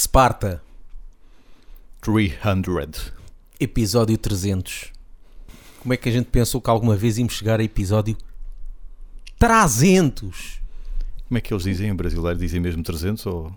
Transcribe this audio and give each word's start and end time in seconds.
Sparta, 0.00 0.62
300. 2.00 3.12
episódio 3.58 4.16
300. 4.16 4.92
Como 5.80 5.92
é 5.92 5.96
que 5.96 6.08
a 6.08 6.12
gente 6.12 6.26
pensou 6.26 6.60
que 6.60 6.70
alguma 6.70 6.94
vez 6.94 7.18
íamos 7.18 7.34
chegar 7.34 7.58
a 7.58 7.64
episódio 7.64 8.16
300? 9.40 10.60
Como 11.26 11.38
é 11.38 11.40
que 11.40 11.52
eles 11.52 11.64
dizem 11.64 11.88
em 11.88 11.94
brasileiro? 11.96 12.38
Dizem 12.38 12.60
mesmo 12.60 12.80
300 12.80 13.26
ou 13.26 13.52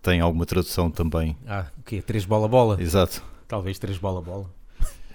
tem 0.00 0.20
alguma 0.20 0.46
tradução 0.46 0.88
também? 0.88 1.36
Ah, 1.48 1.66
o 1.76 1.82
quê? 1.82 2.00
3 2.00 2.26
bola-bola? 2.26 2.80
Exato. 2.80 3.20
Talvez 3.48 3.76
3 3.80 3.98
bola-bola. 3.98 4.48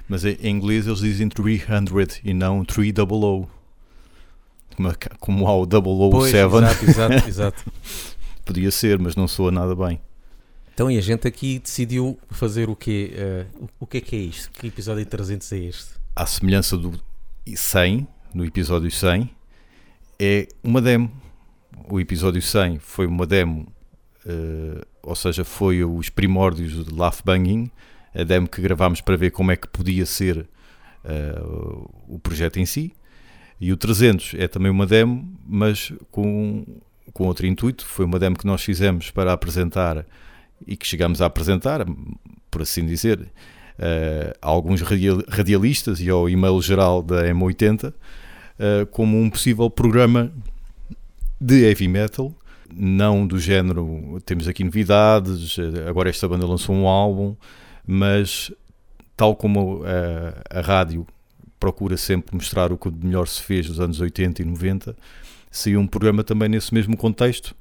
Mas 0.05 0.25
em 0.25 0.49
inglês 0.49 0.85
eles 0.85 0.99
dizem 0.99 1.29
300 1.29 2.19
e 2.25 2.33
não 2.33 2.65
300. 2.65 3.05
Como, 3.05 3.47
como 5.21 5.47
há 5.47 5.55
o 5.55 5.65
Pois, 6.11 6.29
007, 6.29 6.43
exato, 6.43 6.85
exato, 6.85 7.23
exato. 7.25 7.71
podia 8.43 8.69
ser, 8.69 8.99
mas 8.99 9.15
não 9.15 9.29
soa 9.29 9.49
nada 9.49 9.73
bem. 9.73 10.01
Então, 10.77 10.91
e 10.91 10.97
a 10.99 11.01
gente 11.01 11.27
aqui 11.27 11.57
decidiu 11.57 12.19
fazer 12.29 12.69
o 12.69 12.75
quê? 12.75 13.11
Eh, 13.15 13.45
o- 13.79 13.87
que 13.87 13.97
é 13.97 14.01
que 14.01 14.15
é 14.15 14.19
isto? 14.19 14.51
Que 14.51 14.67
episódio 14.67 15.03
300 15.07 15.51
é 15.51 15.57
este? 15.57 15.93
À 16.15 16.23
semelhança 16.23 16.77
do 16.77 16.93
100, 17.47 18.07
no 18.31 18.45
episódio 18.45 18.91
100, 18.91 19.27
é 20.19 20.47
uma 20.63 20.79
demo. 20.79 21.11
O 21.89 21.99
episódio 21.99 22.43
100 22.43 22.77
foi 22.77 23.07
uma 23.07 23.25
demo, 23.25 23.65
eh, 24.23 24.85
ou 25.01 25.15
seja, 25.15 25.43
foi 25.43 25.83
os 25.83 26.09
primórdios 26.11 26.85
de 26.85 26.93
Laugh 26.93 27.21
Banging, 27.25 27.71
a 28.13 28.23
demo 28.23 28.47
que 28.47 28.61
gravámos 28.61 29.01
para 29.01 29.17
ver 29.17 29.31
como 29.31 29.49
é 29.51 29.55
que 29.55 29.67
podia 29.67 30.05
ser 30.05 30.47
eh, 31.03 31.41
o 32.07 32.19
projeto 32.19 32.57
em 32.59 32.67
si. 32.67 32.93
E 33.59 33.73
o 33.73 33.77
300 33.77 34.35
é 34.35 34.47
também 34.47 34.69
uma 34.71 34.85
demo, 34.85 35.27
mas 35.43 35.91
com, 36.11 36.63
com 37.11 37.25
outro 37.25 37.47
intuito. 37.47 37.83
Foi 37.83 38.05
uma 38.05 38.19
demo 38.19 38.37
que 38.37 38.45
nós 38.45 38.61
fizemos 38.61 39.09
para 39.09 39.33
apresentar 39.33 40.05
e 40.65 40.75
que 40.75 40.85
chegámos 40.87 41.21
a 41.21 41.25
apresentar, 41.25 41.85
por 42.49 42.61
assim 42.61 42.85
dizer, 42.85 43.27
eh, 43.77 44.35
a 44.41 44.47
alguns 44.47 44.81
radial- 44.81 45.23
radialistas 45.27 45.99
e 46.01 46.09
ao 46.09 46.29
e-mail 46.29 46.61
geral 46.61 47.01
da 47.03 47.25
M80 47.27 47.93
eh, 48.59 48.87
como 48.89 49.17
um 49.21 49.29
possível 49.29 49.69
programa 49.69 50.31
de 51.39 51.63
heavy 51.63 51.87
metal, 51.87 52.33
não 52.73 53.25
do 53.27 53.39
género, 53.39 54.19
temos 54.25 54.47
aqui 54.47 54.63
novidades, 54.63 55.57
eh, 55.59 55.87
agora 55.87 56.09
esta 56.09 56.27
banda 56.27 56.45
lançou 56.45 56.75
um 56.75 56.87
álbum, 56.87 57.35
mas 57.85 58.51
tal 59.15 59.35
como 59.35 59.83
eh, 59.85 60.33
a 60.49 60.61
rádio 60.61 61.05
procura 61.59 61.97
sempre 61.97 62.35
mostrar 62.35 62.71
o 62.71 62.77
que 62.77 62.89
melhor 62.89 63.27
se 63.27 63.41
fez 63.41 63.67
nos 63.69 63.79
anos 63.79 63.99
80 63.99 64.41
e 64.41 64.45
90, 64.45 64.95
saiu 65.49 65.79
um 65.79 65.87
programa 65.87 66.23
também 66.23 66.49
nesse 66.49 66.73
mesmo 66.73 66.97
contexto, 66.97 67.55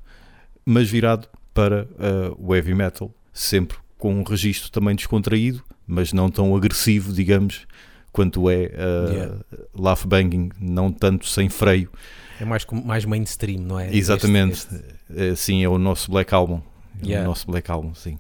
mas 0.65 0.89
virado 0.89 1.29
para 1.57 1.89
eh, 1.99 2.33
o 2.39 2.55
heavy 2.55 2.75
metal, 2.75 3.11
sempre 3.33 3.77
com 3.99 4.15
um 4.15 4.23
registro 4.23 4.71
também 4.71 4.95
descontraído, 4.95 5.63
mas 5.87 6.13
não 6.13 6.29
tão 6.31 6.55
agressivo, 6.55 7.13
digamos, 7.13 7.67
quanto 8.13 8.49
é 8.51 8.55
uh, 8.67 9.13
Yeah. 9.13 9.35
Laugh 9.75 10.05
Banging, 10.07 10.51
não 10.61 10.93
tanto 10.93 11.27
sem 11.27 11.49
freio. 11.49 11.91
É 12.41 12.45
mais, 12.45 12.65
mais 12.85 13.05
mainstream, 13.05 13.61
não 13.61 13.81
é? 13.81 13.95
Exatamente. 13.95 14.53
Este- 14.55 14.75
este- 14.75 14.97
Eh, 15.09 15.35
sim, 15.37 15.63
é 15.65 15.69
o 15.69 15.79
nosso 15.79 16.11
Black 16.11 16.35
Album. 16.35 16.61
É 17.03 17.07
Yeah. 17.07 17.27
O 17.27 17.31
nosso 17.31 17.47
Black 17.47 17.71
Album, 17.71 17.95
sim. 17.95 18.19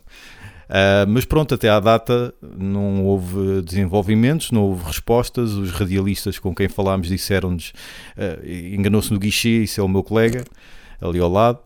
Ah, 0.69 1.05
mas 1.09 1.25
pronto, 1.25 1.55
até 1.55 1.69
à 1.69 1.79
data 1.81 2.33
não 2.43 3.05
houve 3.05 3.63
desenvolvimentos, 3.63 4.51
não 4.51 4.63
houve 4.63 4.85
respostas. 4.85 5.53
Os 5.53 5.71
radialistas 5.73 6.39
com 6.39 6.55
quem 6.55 6.69
falámos 6.69 7.09
disseram-nos, 7.09 7.73
ah, 8.17 8.39
enganou-se 8.47 9.13
no 9.13 9.19
guichê, 9.19 9.63
isso 9.65 9.81
é 9.81 9.85
o 9.85 9.89
meu 9.89 10.03
colega, 10.03 10.45
ali 11.01 11.19
ao 11.21 11.31
lado. 11.31 11.61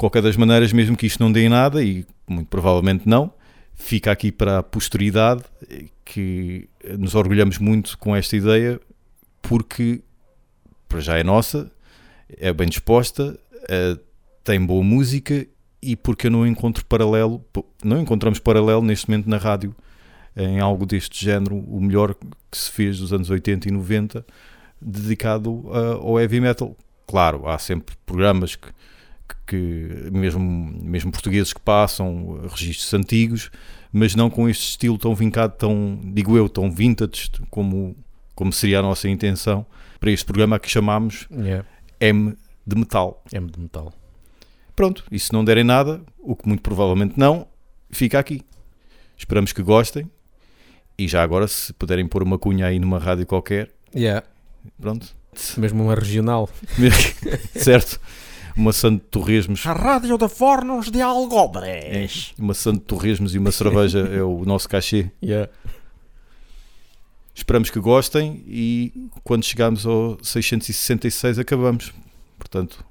Qualquer 0.00 0.22
das 0.22 0.34
maneiras, 0.34 0.72
mesmo 0.72 0.96
que 0.96 1.06
isto 1.06 1.22
não 1.22 1.30
dê 1.30 1.44
em 1.44 1.50
nada, 1.50 1.84
e 1.84 2.06
muito 2.26 2.48
provavelmente 2.48 3.06
não, 3.06 3.30
fica 3.74 4.10
aqui 4.10 4.32
para 4.32 4.60
a 4.60 4.62
posteridade 4.62 5.42
eh, 5.68 5.84
que 6.06 6.66
nos 6.98 7.14
orgulhamos 7.14 7.58
muito 7.58 7.98
com 7.98 8.16
esta 8.16 8.34
ideia, 8.34 8.80
porque 9.42 10.00
para 10.88 11.00
já 11.00 11.18
é 11.18 11.22
nossa, 11.22 11.70
é 12.38 12.50
bem 12.50 12.66
disposta, 12.66 13.38
eh, 13.68 13.98
tem 14.42 14.64
boa 14.64 14.82
música 14.82 15.46
e 15.82 15.94
porque 15.94 16.28
eu 16.28 16.30
não 16.30 16.46
encontro 16.46 16.82
paralelo, 16.86 17.44
não 17.84 18.00
encontramos 18.00 18.38
paralelo 18.38 18.80
neste 18.80 19.06
momento 19.06 19.28
na 19.28 19.36
rádio 19.36 19.76
em 20.34 20.60
algo 20.60 20.86
deste 20.86 21.22
género, 21.22 21.56
o 21.56 21.78
melhor 21.78 22.14
que 22.50 22.56
se 22.56 22.70
fez 22.70 22.98
dos 23.00 23.12
anos 23.12 23.28
80 23.28 23.68
e 23.68 23.70
90, 23.70 24.24
dedicado 24.80 25.62
a- 25.74 25.96
ao 25.96 26.18
heavy 26.18 26.40
metal. 26.40 26.74
Claro, 27.06 27.46
há 27.46 27.58
sempre 27.58 27.94
programas 28.06 28.56
que, 28.56 28.68
que- 29.50 30.08
mesmo, 30.12 30.40
mesmo 30.82 31.10
portugueses 31.10 31.52
que 31.52 31.60
passam 31.60 32.40
eh, 32.44 32.48
registros 32.50 32.94
antigos, 32.94 33.50
mas 33.92 34.14
não 34.14 34.30
com 34.30 34.48
este 34.48 34.62
estilo 34.70 34.96
tão 34.96 35.14
vincado, 35.14 35.56
tão, 35.56 35.98
digo 36.14 36.36
eu, 36.36 36.48
tão 36.48 36.70
vintage 36.70 37.30
como, 37.50 37.96
como 38.34 38.52
seria 38.52 38.78
a 38.78 38.82
nossa 38.82 39.08
intenção 39.08 39.66
para 39.98 40.10
este 40.12 40.24
programa 40.24 40.58
que 40.60 40.70
chamámos 40.70 41.26
Yeah, 41.32 41.66
M 42.00 42.36
de 42.66 42.76
Metal. 42.76 43.22
é 43.32 43.40
de 43.40 43.58
metal. 43.60 43.92
Pronto, 44.76 45.04
e 45.10 45.18
se 45.18 45.32
não 45.32 45.44
derem 45.44 45.64
nada, 45.64 46.00
o 46.18 46.36
que 46.36 46.46
muito 46.48 46.62
provavelmente 46.62 47.14
não, 47.18 47.46
fica 47.90 48.18
aqui. 48.18 48.42
Esperamos 49.18 49.52
que 49.52 49.62
gostem. 49.62 50.08
E 50.96 51.08
já 51.08 51.22
agora, 51.22 51.48
se 51.48 51.72
puderem 51.72 52.06
pôr 52.06 52.22
uma 52.22 52.38
cunha 52.38 52.66
aí 52.66 52.78
numa 52.78 52.98
rádio 52.98 53.26
qualquer, 53.26 53.70
Yeah, 53.94 54.24
pronto. 54.80 55.08
mesmo 55.58 55.82
uma 55.82 55.94
regional. 55.94 56.48
certo? 57.56 58.00
Uma 58.56 58.72
Santo 58.72 59.04
Torresmos, 59.10 59.64
A 59.66 59.72
Rádio 59.72 60.18
de 60.18 60.28
Fornos 60.28 60.90
de 60.90 61.00
Algobres. 61.00 62.32
uma 62.38 62.52
Santo 62.54 62.80
Torresmos 62.80 63.34
e 63.34 63.38
uma 63.38 63.50
cerveja 63.52 64.00
é 64.00 64.22
o 64.22 64.44
nosso 64.44 64.68
cachê. 64.68 65.10
Yeah. 65.22 65.50
Esperamos 67.34 67.70
que 67.70 67.78
gostem 67.80 68.42
e 68.46 68.92
quando 69.24 69.44
chegarmos 69.44 69.86
ao 69.86 70.18
666 70.22 71.38
acabamos. 71.38 71.92
Portanto, 72.38 72.84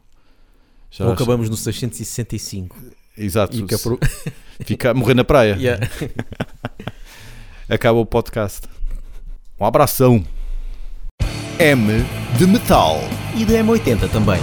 já 0.89 1.05
Ou 1.05 1.11
acabamos 1.13 1.49
no 1.49 1.57
665. 1.57 2.75
Exato. 3.17 3.55
E 3.57 3.75
apro- 3.75 3.99
Fica 4.65 4.91
a 4.91 4.93
morrer 4.93 5.13
na 5.13 5.23
praia. 5.23 5.55
Yeah. 5.59 5.87
Acaba 7.69 7.99
o 7.99 8.05
podcast. 8.05 8.61
Um 9.59 9.65
abração. 9.65 10.23
M 11.59 11.87
de 12.37 12.47
Metal. 12.47 12.97
E 13.37 13.45
da 13.45 13.53
M80 13.55 14.09
também. 14.09 14.39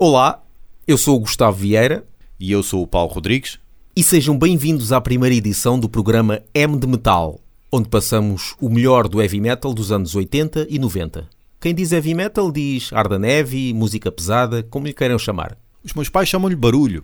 Olá, 0.00 0.44
eu 0.86 0.96
sou 0.96 1.16
o 1.16 1.18
Gustavo 1.18 1.56
Vieira 1.56 2.06
E 2.38 2.52
eu 2.52 2.62
sou 2.62 2.84
o 2.84 2.86
Paulo 2.86 3.12
Rodrigues. 3.12 3.58
e 3.96 4.02
sejam 4.04 4.38
bem-vindos 4.38 4.92
à 4.92 5.00
primeira 5.00 5.34
edição 5.34 5.76
do 5.76 5.88
programa 5.88 6.40
M 6.54 6.78
de 6.78 6.86
Metal, 6.86 7.40
onde 7.72 7.88
passamos 7.88 8.54
o 8.60 8.68
melhor 8.68 9.08
do 9.08 9.20
heavy 9.20 9.40
metal 9.40 9.74
dos 9.74 9.90
anos 9.90 10.14
80 10.14 10.68
e 10.70 10.78
90. 10.78 11.28
Quem 11.60 11.74
diz 11.74 11.90
heavy 11.90 12.14
metal 12.14 12.52
diz 12.52 12.92
arda 12.92 13.18
neve, 13.18 13.74
música 13.74 14.12
pesada, 14.12 14.62
como 14.62 14.86
lhe 14.86 14.94
queiram 14.94 15.18
chamar. 15.18 15.58
Os 15.82 15.92
meus 15.92 16.08
pais 16.08 16.28
chamam-lhe 16.28 16.54
barulho. 16.54 17.02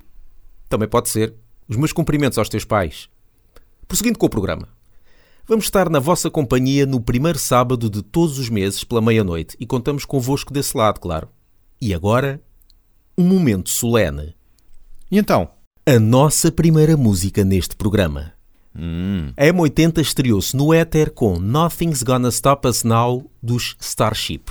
Também 0.68 0.88
pode 0.88 1.08
ser. 1.08 1.34
Os 1.68 1.76
meus 1.76 1.92
cumprimentos 1.92 2.38
aos 2.38 2.48
teus 2.48 2.64
pais. 2.64 3.08
Prosseguindo 3.88 4.20
com 4.20 4.26
o 4.26 4.30
programa. 4.30 4.68
Vamos 5.48 5.64
estar 5.64 5.90
na 5.90 5.98
vossa 5.98 6.30
companhia 6.30 6.86
no 6.86 7.00
primeiro 7.00 7.40
sábado 7.40 7.90
de 7.90 8.04
todos 8.04 8.38
os 8.38 8.48
meses 8.48 8.84
pela 8.84 9.02
meia-noite 9.02 9.56
e 9.58 9.66
contamos 9.66 10.04
convosco 10.04 10.52
desse 10.52 10.76
lado, 10.76 11.00
claro. 11.00 11.28
E 11.80 11.92
agora, 11.92 12.40
um 13.16 13.24
momento 13.24 13.70
solene. 13.70 14.34
E 15.10 15.18
então? 15.18 15.48
A 15.86 15.98
nossa 15.98 16.50
primeira 16.50 16.96
música 16.96 17.44
neste 17.44 17.76
programa. 17.76 18.32
Hum, 18.76 19.32
A 19.36 19.44
M80 19.46 20.00
estreou-se 20.00 20.56
no 20.56 20.72
éter 20.74 21.12
com 21.12 21.38
Nothing's 21.38 22.02
Gonna 22.02 22.28
Stop 22.30 22.66
Us 22.66 22.82
Now 22.82 23.30
dos 23.42 23.76
Starship. 23.80 24.44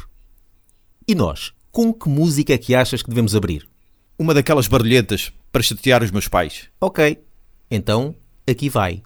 E 1.07 1.13
nós, 1.13 1.51
com 1.71 1.93
que 1.93 2.07
música 2.07 2.53
é 2.53 2.57
que 2.57 2.73
achas 2.73 3.01
que 3.01 3.09
devemos 3.09 3.35
abrir? 3.35 3.67
uma 4.17 4.33
daquelas 4.33 4.67
barulhentas 4.67 5.33
para 5.51 5.63
chatear 5.63 6.03
os 6.03 6.11
meus 6.11 6.27
pais. 6.27 6.69
Ok, 6.79 7.21
então 7.69 8.15
aqui 8.47 8.69
vai. 8.69 9.01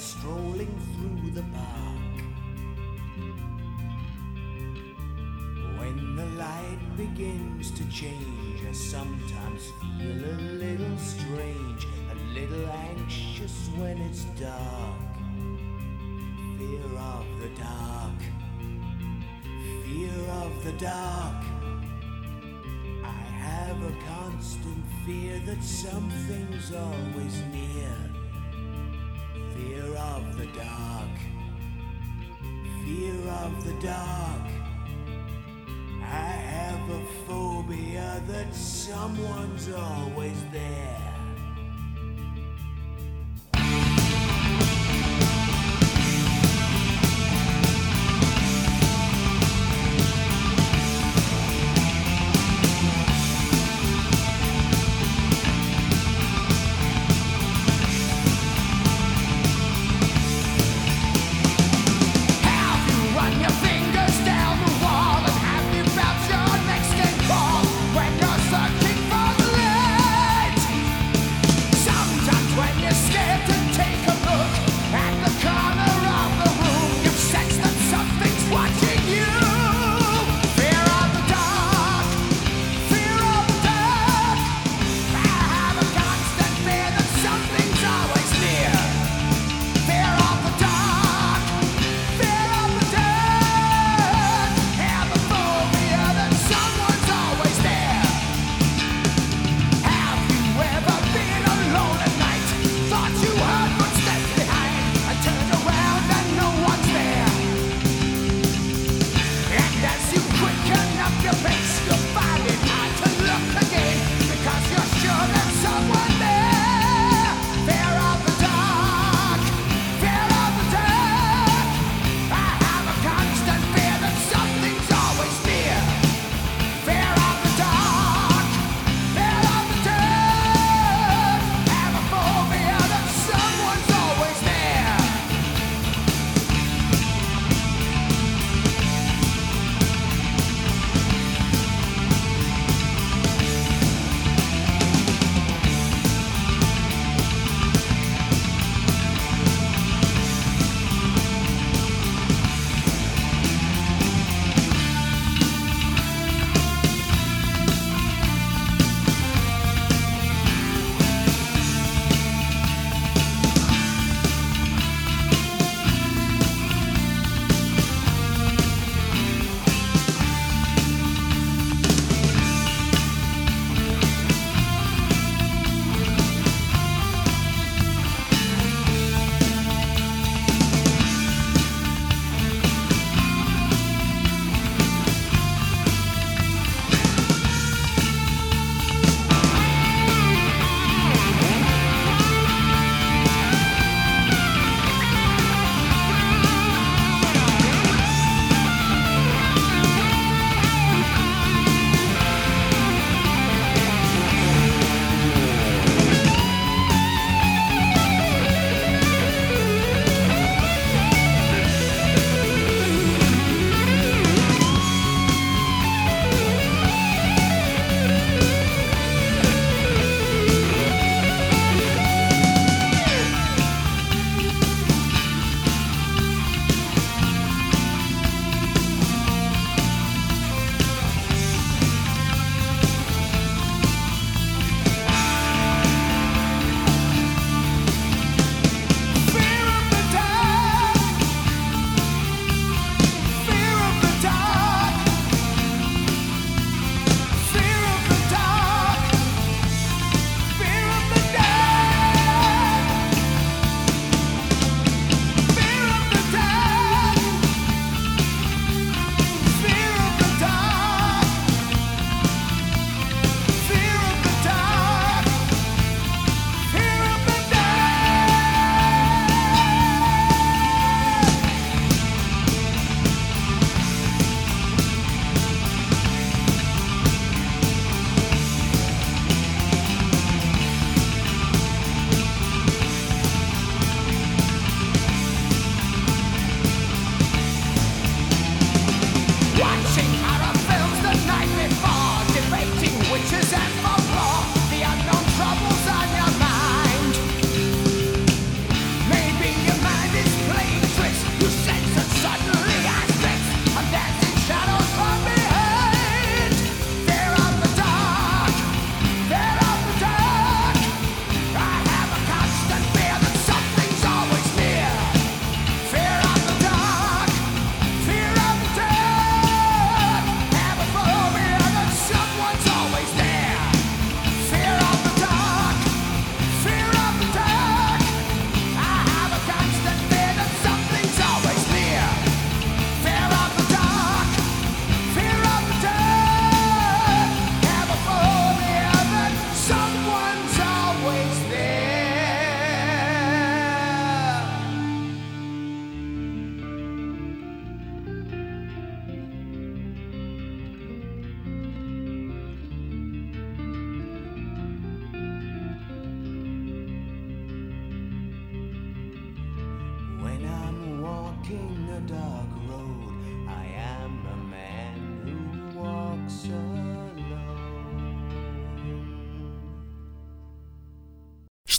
Strolling 0.00 0.74
through 0.94 1.30
the 1.32 1.42
park. 1.42 2.16
When 5.78 6.16
the 6.16 6.24
light 6.38 6.78
begins 6.96 7.70
to 7.72 7.86
change, 7.90 8.60
I 8.66 8.72
sometimes 8.72 9.62
feel 9.98 10.24
a 10.24 10.36
little 10.64 10.96
strange, 10.96 11.86
a 12.12 12.14
little 12.34 12.66
anxious 12.70 13.68
when 13.76 13.98
it's 13.98 14.24
dark. 14.40 15.00
Fear 16.56 16.98
of 16.98 17.26
the 17.42 17.50
dark, 17.60 18.20
fear 19.84 20.18
of 20.44 20.64
the 20.64 20.72
dark. 20.72 21.44
I 23.04 23.22
have 23.46 23.76
a 23.82 23.94
constant 24.06 24.82
fear 25.04 25.38
that 25.44 25.62
something's 25.62 26.72
always 26.72 27.42
near. 27.52 28.09
The 30.40 30.46
dark, 30.46 31.18
fear 32.82 33.14
of 33.44 33.62
the 33.62 33.74
dark. 33.86 34.48
I 36.02 36.32
have 36.54 36.88
a 36.88 37.04
phobia 37.26 38.22
that 38.26 38.54
someone's 38.54 39.70
always 39.70 40.42
there. 40.50 41.09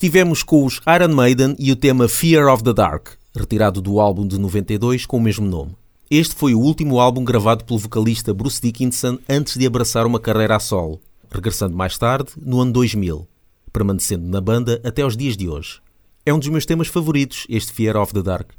Estivemos 0.01 0.41
com 0.41 0.65
os 0.65 0.81
Iron 0.95 1.13
Maiden 1.13 1.55
e 1.59 1.71
o 1.71 1.75
tema 1.75 2.07
Fear 2.07 2.51
of 2.51 2.63
the 2.63 2.73
Dark, 2.73 3.09
retirado 3.35 3.79
do 3.79 3.99
álbum 3.99 4.25
de 4.25 4.35
92 4.39 5.05
com 5.05 5.17
o 5.17 5.21
mesmo 5.21 5.45
nome. 5.45 5.75
Este 6.09 6.33
foi 6.33 6.55
o 6.55 6.59
último 6.59 6.99
álbum 6.99 7.23
gravado 7.23 7.63
pelo 7.63 7.77
vocalista 7.77 8.33
Bruce 8.33 8.59
Dickinson 8.59 9.19
antes 9.29 9.55
de 9.57 9.67
abraçar 9.67 10.07
uma 10.07 10.19
carreira 10.19 10.55
a 10.55 10.59
solo, 10.59 10.99
regressando 11.29 11.77
mais 11.77 11.99
tarde, 11.99 12.31
no 12.35 12.59
ano 12.59 12.71
2000, 12.71 13.27
permanecendo 13.71 14.27
na 14.27 14.41
banda 14.41 14.81
até 14.83 15.03
aos 15.03 15.15
dias 15.15 15.37
de 15.37 15.47
hoje. 15.47 15.79
É 16.25 16.33
um 16.33 16.39
dos 16.39 16.49
meus 16.49 16.65
temas 16.65 16.87
favoritos, 16.87 17.45
este 17.47 17.71
Fear 17.71 17.95
of 17.95 18.11
the 18.11 18.23
Dark. 18.23 18.49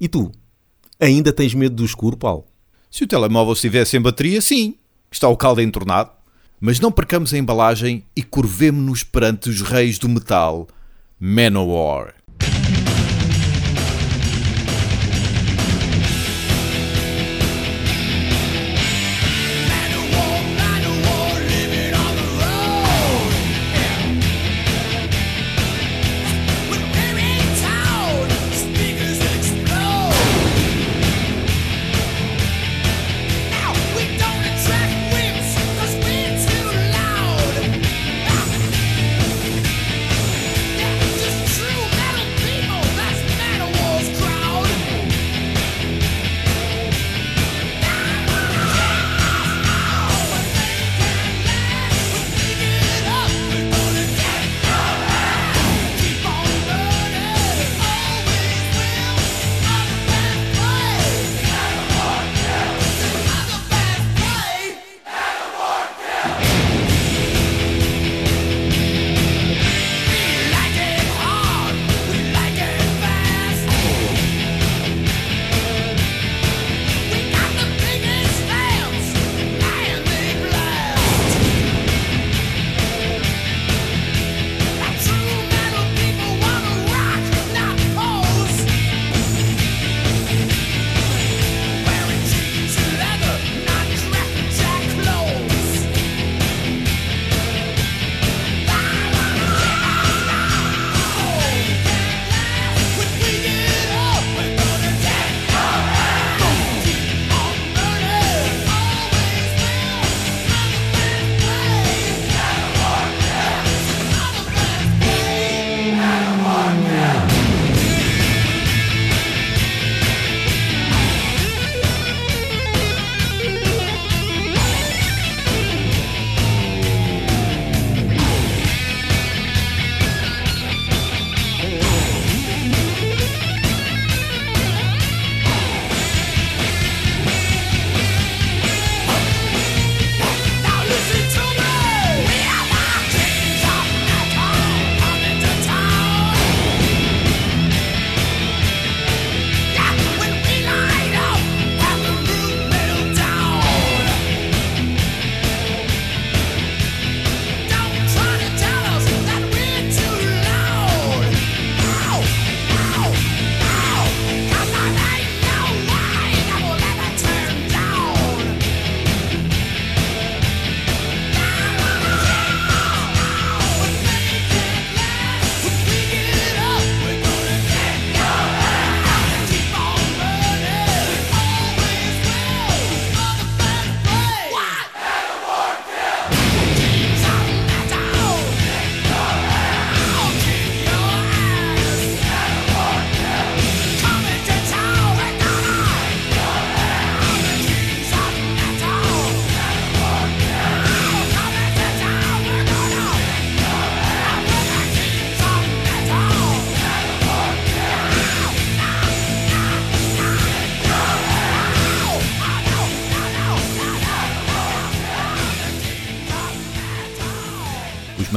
E 0.00 0.06
tu? 0.06 0.30
Ainda 1.00 1.32
tens 1.32 1.54
medo 1.54 1.74
do 1.74 1.84
escuro, 1.84 2.16
Paulo? 2.16 2.44
Se 2.88 3.02
o 3.02 3.08
telemóvel 3.08 3.54
estivesse 3.54 3.96
em 3.96 4.00
bateria, 4.00 4.40
sim, 4.40 4.76
está 5.10 5.28
o 5.28 5.36
caldo 5.36 5.60
entornado. 5.60 6.12
Mas 6.60 6.80
não 6.80 6.90
percamos 6.90 7.32
a 7.32 7.38
embalagem 7.38 8.04
e 8.16 8.22
curvemo-nos 8.22 9.02
perante 9.02 9.48
os 9.48 9.60
reis 9.60 9.98
do 9.98 10.08
metal, 10.08 10.66
Manowar. 11.20 12.17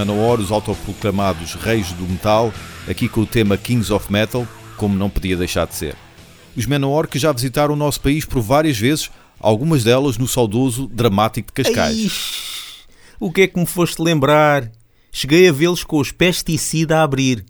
Manowar, 0.01 0.39
os 0.39 0.51
autoproclamados 0.51 1.53
reis 1.53 1.91
do 1.91 2.07
metal, 2.07 2.51
aqui 2.89 3.07
com 3.07 3.21
o 3.21 3.25
tema 3.25 3.55
Kings 3.55 3.93
of 3.93 4.11
Metal, 4.11 4.47
como 4.75 4.97
não 4.97 5.11
podia 5.11 5.37
deixar 5.37 5.67
de 5.67 5.75
ser. 5.75 5.95
Os 6.57 6.65
Manowar 6.65 7.07
que 7.07 7.19
já 7.19 7.31
visitaram 7.31 7.75
o 7.75 7.77
nosso 7.77 8.01
país 8.01 8.25
por 8.25 8.41
várias 8.41 8.79
vezes, 8.79 9.11
algumas 9.39 9.83
delas 9.83 10.17
no 10.17 10.27
saudoso 10.27 10.87
Dramático 10.87 11.49
de 11.49 11.53
Cascais. 11.53 11.97
Ai, 11.99 12.87
o 13.19 13.31
que 13.31 13.41
é 13.41 13.47
que 13.47 13.59
me 13.59 13.65
foste 13.67 14.01
lembrar? 14.01 14.71
Cheguei 15.11 15.47
a 15.47 15.51
vê-los 15.51 15.83
com 15.83 15.99
os 15.99 16.11
pesticida 16.11 16.97
a 16.97 17.03
abrir. 17.03 17.45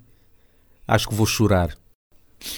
Acho 0.86 1.08
que 1.08 1.16
vou 1.16 1.26
chorar. 1.26 1.74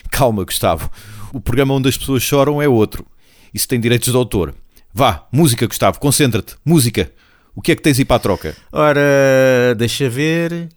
Calma, 0.09 0.43
Gustavo. 0.43 0.89
O 1.31 1.39
programa 1.39 1.75
onde 1.75 1.89
as 1.89 1.97
pessoas 1.97 2.23
choram 2.23 2.59
é 2.59 2.67
outro. 2.67 3.05
Isso 3.53 3.67
tem 3.67 3.79
direitos 3.79 4.12
de 4.12 4.17
autor. 4.17 4.55
Vá, 4.91 5.27
música, 5.31 5.67
Gustavo, 5.67 6.00
concentra-te. 6.00 6.55
Música. 6.65 7.12
O 7.55 7.62
que 7.62 7.72
é 7.72 7.75
que 7.75 7.81
tens 7.81 8.00
aí 8.00 8.05
para 8.05 8.15
a 8.15 8.19
troca? 8.19 8.55
Ora, 8.72 9.75
deixa 9.77 10.10
ver. 10.10 10.69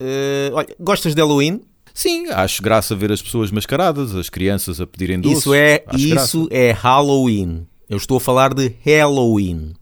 Eh, 0.00 0.50
olha, 0.52 0.68
gostas 0.80 1.14
de 1.14 1.20
Halloween? 1.20 1.60
Sim, 1.92 2.28
acho 2.28 2.62
graça 2.62 2.94
ver 2.94 3.10
as 3.10 3.22
pessoas 3.22 3.50
mascaradas, 3.50 4.14
as 4.14 4.28
crianças 4.28 4.80
a 4.80 4.86
pedirem 4.86 5.18
doces. 5.20 5.38
Isso 5.38 5.54
é, 5.54 5.82
Acho 5.86 6.08
graça. 6.08 6.24
isso 6.26 6.48
é 6.50 6.70
Halloween. 6.72 7.66
Eu 7.88 7.96
estou 7.96 8.18
a 8.18 8.20
falar 8.20 8.52
de 8.52 8.74
Halloween. 8.84 9.72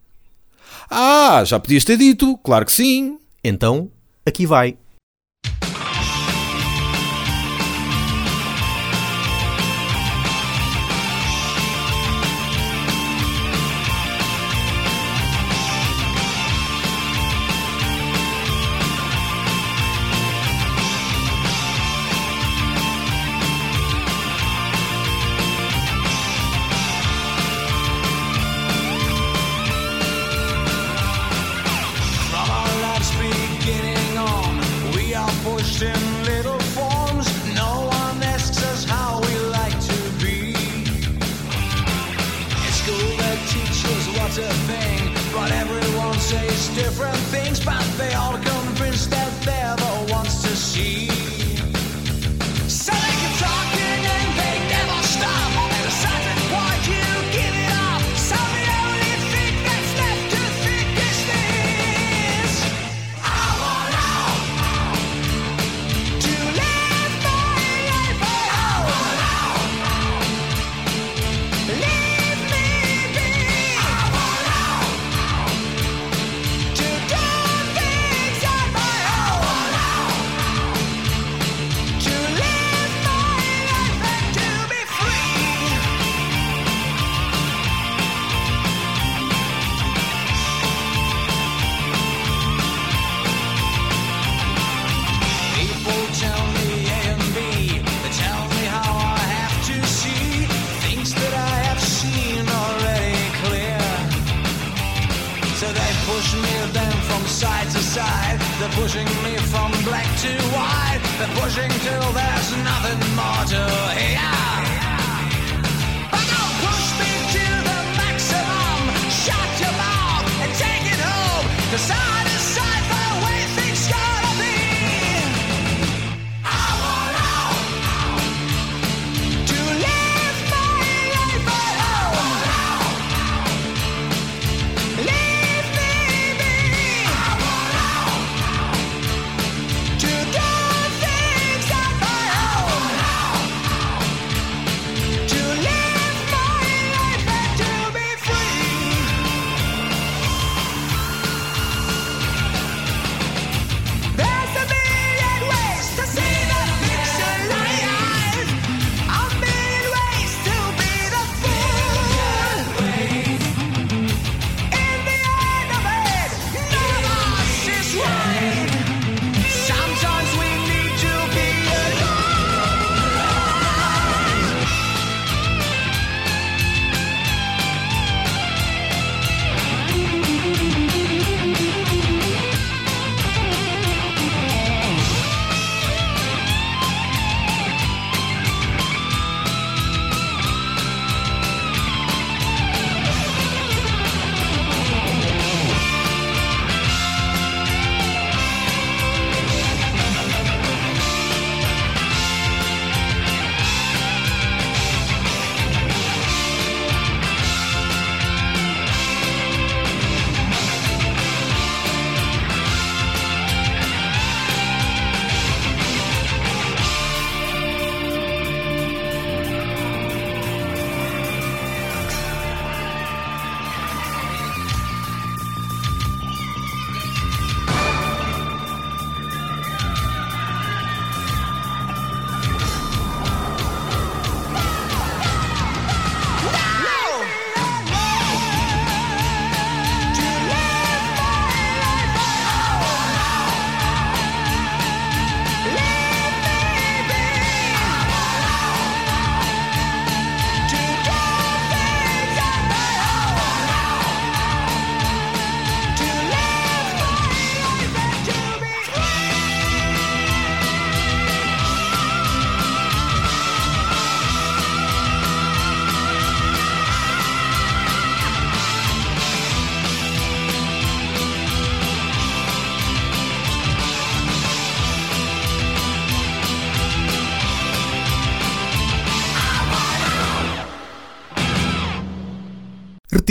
Ah, 0.90 1.42
já 1.44 1.58
podias 1.58 1.84
ter 1.84 1.96
dito, 1.96 2.36
claro 2.38 2.64
que 2.66 2.72
sim. 2.72 3.18
Então, 3.42 3.90
aqui 4.24 4.46
vai. 4.46 4.76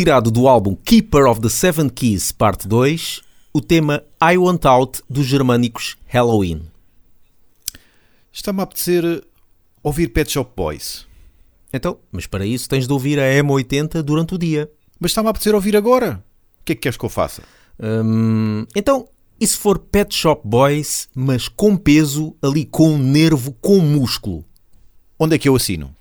retirado 0.03 0.29
do 0.29 0.49
álbum 0.49 0.75
Keeper 0.75 1.25
of 1.27 1.39
the 1.39 1.47
Seven 1.47 1.87
Keys, 1.87 2.33
parte 2.33 2.67
2, 2.67 3.21
o 3.53 3.61
tema 3.61 4.03
I 4.21 4.37
Want 4.37 4.65
Out 4.65 5.01
dos 5.09 5.25
germânicos 5.25 5.95
Halloween. 6.07 6.63
Está-me 8.29 8.59
a 8.59 8.63
apetecer 8.63 9.05
eh, 9.05 9.21
ouvir 9.81 10.09
Pet 10.09 10.29
Shop 10.29 10.51
Boys. 10.53 11.07
Então, 11.71 11.99
mas 12.11 12.27
para 12.27 12.45
isso 12.45 12.67
tens 12.67 12.85
de 12.85 12.91
ouvir 12.91 13.17
a 13.17 13.23
M80 13.41 14.01
durante 14.01 14.35
o 14.35 14.37
dia. 14.37 14.69
Mas 14.99 15.11
está-me 15.11 15.27
a 15.27 15.31
apetecer 15.31 15.55
ouvir 15.55 15.77
agora. 15.77 16.21
O 16.59 16.65
que 16.65 16.73
é 16.73 16.75
que 16.75 16.81
queres 16.81 16.97
que 16.97 17.05
eu 17.05 17.09
faça? 17.09 17.41
Hum, 17.81 18.65
então, 18.75 19.07
e 19.39 19.47
se 19.47 19.55
for 19.55 19.79
Pet 19.79 20.13
Shop 20.13 20.45
Boys, 20.45 21.07
mas 21.15 21.47
com 21.47 21.77
peso, 21.77 22.35
ali 22.41 22.65
com 22.65 22.97
nervo, 22.97 23.53
com 23.53 23.79
músculo? 23.79 24.43
Onde 25.17 25.35
é 25.35 25.39
que 25.39 25.47
eu 25.47 25.55
assino? 25.55 25.95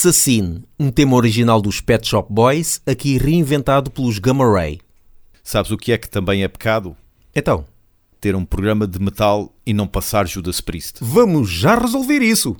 It's 0.00 0.06
a 0.06 0.12
Sin, 0.14 0.62
um 0.78 0.90
tema 0.90 1.14
original 1.14 1.60
dos 1.60 1.82
Pet 1.82 2.08
Shop 2.08 2.32
Boys, 2.32 2.80
aqui 2.86 3.18
reinventado 3.18 3.90
pelos 3.90 4.18
Gamma 4.18 4.50
Ray. 4.50 4.80
Sabes 5.42 5.70
o 5.70 5.76
que 5.76 5.92
é 5.92 5.98
que 5.98 6.08
também 6.08 6.42
é 6.42 6.48
pecado? 6.48 6.96
Então, 7.36 7.66
Ter 8.18 8.34
um 8.34 8.46
programa 8.46 8.86
de 8.86 8.98
metal 8.98 9.54
e 9.66 9.74
não 9.74 9.86
passar 9.86 10.26
Judas 10.26 10.58
Priest. 10.62 11.00
vamos 11.02 11.50
já 11.50 11.78
resolver 11.78 12.22
isso! 12.22 12.56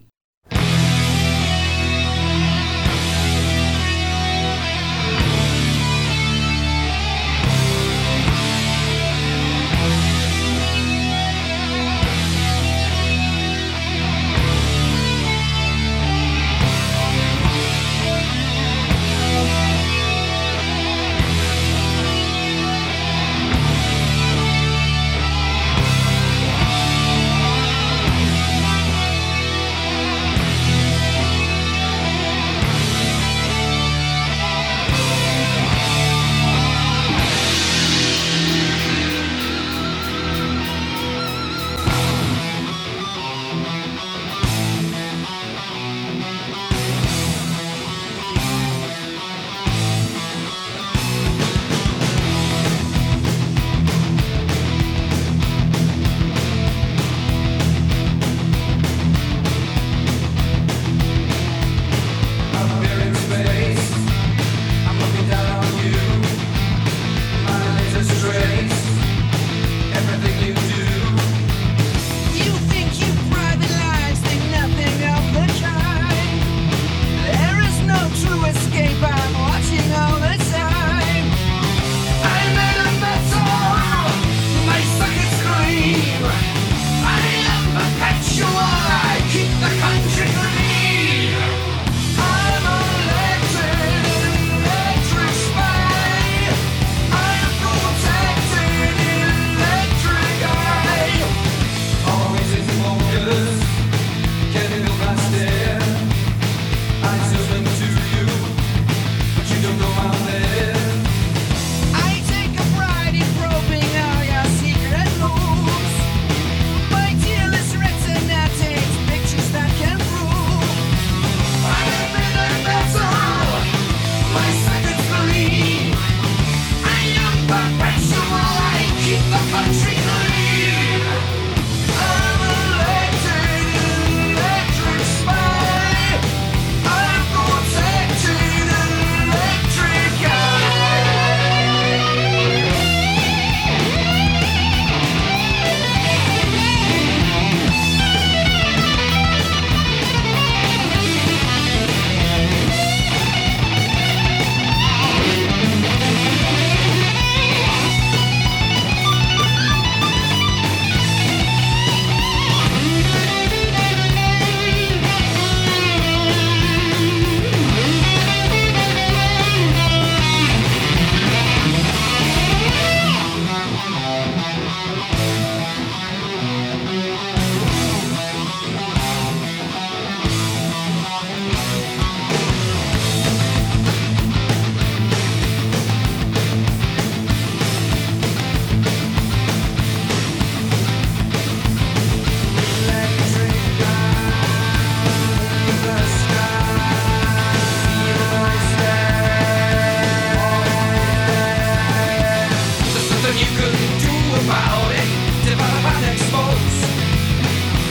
You 203.41 203.47
can 203.57 203.73
do 204.05 204.17
about 204.45 204.91
it. 204.93 205.09
Develop 205.45 205.85
and 205.97 206.05
expose. 206.13 206.77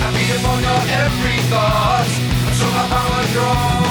I 0.01 0.07
feed 0.13 0.35
upon 0.37 0.61
your 0.61 0.81
every 1.03 1.39
thought 1.49 2.09
until 2.47 2.71
my 2.77 2.85
power 2.93 3.23
draws. 3.33 3.88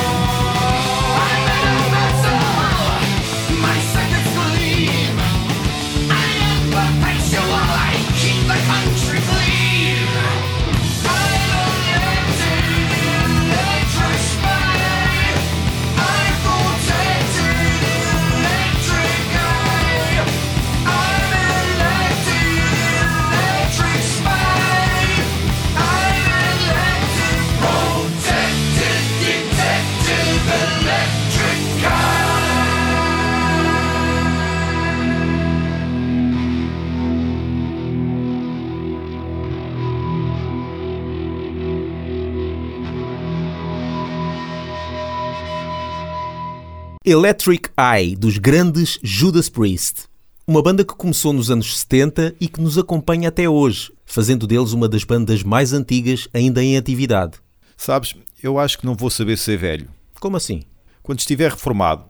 Electric 47.11 47.71
Eye, 47.79 48.15
dos 48.15 48.37
grandes 48.37 48.99
Judas 49.03 49.49
Priest. 49.49 50.03
Uma 50.47 50.63
banda 50.63 50.85
que 50.85 50.93
começou 50.95 51.33
nos 51.33 51.51
anos 51.51 51.79
70 51.81 52.35
e 52.39 52.47
que 52.49 52.61
nos 52.61 52.77
acompanha 52.77 53.31
até 53.31 53.49
hoje, 53.49 53.91
fazendo 54.05 54.47
deles 54.47 54.73
uma 54.73 54.87
das 54.87 55.05
bandas 55.05 55.43
mais 55.43 55.73
antigas 55.73 56.29
ainda 56.35 56.63
em 56.63 56.77
atividade. 56.77 57.39
Sabes, 57.79 58.15
eu 58.43 58.59
acho 58.59 58.77
que 58.79 58.85
não 58.85 58.95
vou 58.95 59.09
saber 59.09 59.39
ser 59.39 59.57
velho. 59.57 59.89
Como 60.21 60.37
assim? 60.37 60.65
Quando 61.03 61.21
estiver 61.21 61.51
reformado, 61.51 62.05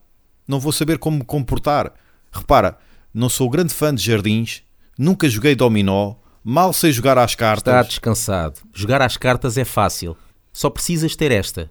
não 0.48 0.58
vou 0.58 0.72
saber 0.72 0.98
como 0.98 1.18
me 1.18 1.24
comportar. 1.24 1.92
Repara, 2.32 2.76
não 3.14 3.28
sou 3.28 3.48
grande 3.48 3.72
fã 3.72 3.94
de 3.94 4.02
jardins, 4.02 4.62
nunca 4.98 5.28
joguei 5.28 5.54
dominó, 5.54 6.16
mal 6.42 6.72
sei 6.72 6.90
jogar 6.90 7.18
às 7.18 7.30
Está 7.30 7.38
cartas. 7.38 7.86
descansado. 7.90 8.60
Jogar 8.74 9.00
às 9.00 9.16
cartas 9.16 9.56
é 9.56 9.64
fácil. 9.64 10.16
Só 10.52 10.68
precisas 10.68 11.14
ter 11.14 11.30
esta. 11.30 11.70